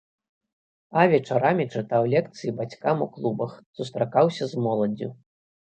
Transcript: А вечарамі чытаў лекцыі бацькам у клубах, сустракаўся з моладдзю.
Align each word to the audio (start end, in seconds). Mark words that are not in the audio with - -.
А 1.01 1.03
вечарамі 1.11 1.65
чытаў 1.75 2.09
лекцыі 2.15 2.55
бацькам 2.63 2.97
у 3.09 3.11
клубах, 3.19 3.51
сустракаўся 3.83 4.43
з 4.55 4.67
моладдзю. 4.67 5.17